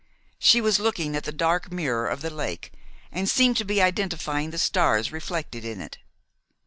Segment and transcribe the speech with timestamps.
[0.39, 2.73] She was looking at the dark mirror of the lake,
[3.11, 5.99] and seemed to be identifying the stars reflected in it.